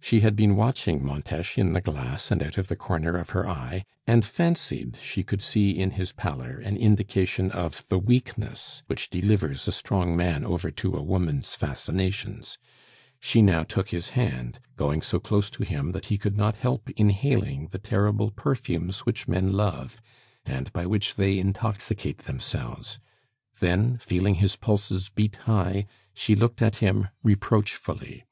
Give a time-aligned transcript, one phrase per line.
[0.00, 3.48] She had been watching Montes in the glass and out of the corner of her
[3.48, 9.08] eye, and fancied she could see in his pallor an indication of the weakness which
[9.08, 12.58] delivers a strong man over to a woman's fascinations;
[13.20, 16.90] she now took his hand, going so close to him that he could not help
[16.96, 20.00] inhaling the terrible perfumes which men love,
[20.44, 22.98] and by which they intoxicate themselves;
[23.60, 28.24] then, feeling his pulses beat high, she looked at him reproachfully.